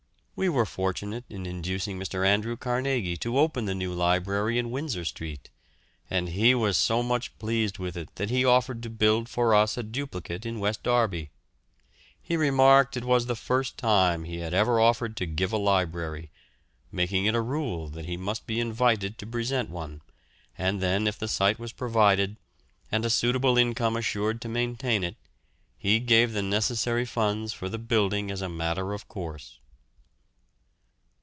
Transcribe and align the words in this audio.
We 0.33 0.49
were 0.49 0.65
fortunate 0.65 1.23
in 1.29 1.45
inducing 1.45 1.99
Mr. 1.99 2.25
Andrew 2.25 2.57
Carnegie 2.57 3.15
to 3.17 3.37
open 3.37 3.65
the 3.65 3.75
new 3.75 3.93
library 3.93 4.57
in 4.57 4.71
Windsor 4.71 5.05
Street, 5.05 5.51
and 6.09 6.29
he 6.29 6.55
was 6.55 6.77
so 6.77 7.03
much 7.03 7.37
pleased 7.37 7.77
with 7.77 7.95
it 7.95 8.15
that 8.15 8.31
he 8.31 8.43
offered 8.43 8.81
to 8.81 8.89
build 8.89 9.29
for 9.29 9.53
us 9.53 9.77
a 9.77 9.83
duplicate 9.83 10.43
in 10.43 10.59
West 10.59 10.81
Derby. 10.81 11.29
He 12.19 12.35
remarked 12.37 12.97
it 12.97 13.03
was 13.05 13.27
the 13.27 13.35
first 13.35 13.77
time 13.77 14.23
he 14.23 14.39
had 14.39 14.51
ever 14.51 14.79
offered 14.79 15.15
to 15.17 15.27
give 15.27 15.53
a 15.53 15.57
library, 15.59 16.31
making 16.91 17.27
it 17.27 17.35
a 17.35 17.41
rule 17.41 17.87
that 17.89 18.05
he 18.05 18.17
must 18.17 18.47
be 18.47 18.59
invited 18.59 19.19
to 19.19 19.27
present 19.27 19.69
one, 19.69 20.01
and 20.57 20.81
then 20.81 21.05
if 21.05 21.19
the 21.19 21.27
site 21.27 21.59
was 21.59 21.71
provided, 21.71 22.35
and 22.91 23.05
a 23.05 23.11
suitable 23.11 23.59
income 23.59 23.95
assured 23.95 24.41
to 24.41 24.49
maintain 24.49 25.03
it, 25.03 25.17
he 25.77 25.99
gave 25.99 26.33
the 26.33 26.41
necessary 26.41 27.05
funds 27.05 27.53
for 27.53 27.69
the 27.69 27.77
building 27.77 28.31
as 28.31 28.41
a 28.41 28.49
matter 28.49 28.93
of 28.93 29.07
course. 29.07 29.59